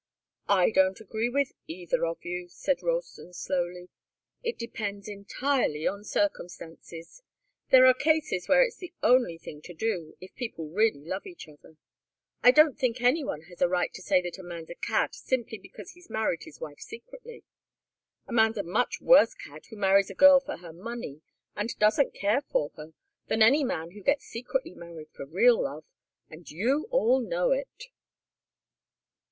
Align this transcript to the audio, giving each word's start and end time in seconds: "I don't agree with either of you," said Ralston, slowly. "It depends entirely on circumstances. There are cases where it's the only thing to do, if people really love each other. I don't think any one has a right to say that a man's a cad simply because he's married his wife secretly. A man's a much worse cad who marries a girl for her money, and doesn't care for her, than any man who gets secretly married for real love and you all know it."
"I 0.49 0.71
don't 0.71 0.99
agree 0.99 1.29
with 1.29 1.51
either 1.67 2.07
of 2.07 2.25
you," 2.25 2.47
said 2.49 2.81
Ralston, 2.81 3.33
slowly. 3.33 3.89
"It 4.41 4.57
depends 4.57 5.07
entirely 5.07 5.85
on 5.85 6.03
circumstances. 6.03 7.21
There 7.69 7.85
are 7.85 7.93
cases 7.93 8.47
where 8.49 8.63
it's 8.63 8.77
the 8.77 8.95
only 9.03 9.37
thing 9.37 9.61
to 9.61 9.75
do, 9.75 10.17
if 10.19 10.33
people 10.33 10.69
really 10.71 11.03
love 11.05 11.27
each 11.27 11.47
other. 11.47 11.77
I 12.41 12.49
don't 12.49 12.79
think 12.79 12.99
any 12.99 13.23
one 13.23 13.41
has 13.43 13.61
a 13.61 13.67
right 13.67 13.93
to 13.93 14.01
say 14.01 14.23
that 14.23 14.39
a 14.39 14.43
man's 14.43 14.71
a 14.71 14.73
cad 14.73 15.13
simply 15.13 15.59
because 15.59 15.91
he's 15.91 16.09
married 16.09 16.45
his 16.45 16.59
wife 16.59 16.79
secretly. 16.79 17.43
A 18.25 18.33
man's 18.33 18.57
a 18.57 18.63
much 18.63 19.01
worse 19.01 19.35
cad 19.35 19.67
who 19.67 19.75
marries 19.77 20.09
a 20.09 20.15
girl 20.15 20.39
for 20.39 20.57
her 20.57 20.73
money, 20.73 21.21
and 21.55 21.77
doesn't 21.77 22.15
care 22.15 22.41
for 22.49 22.71
her, 22.75 22.93
than 23.27 23.43
any 23.43 23.63
man 23.63 23.91
who 23.91 24.01
gets 24.01 24.25
secretly 24.25 24.73
married 24.73 25.11
for 25.11 25.27
real 25.27 25.61
love 25.61 25.85
and 26.27 26.49
you 26.49 26.87
all 26.89 27.19
know 27.19 27.51
it." 27.51 27.83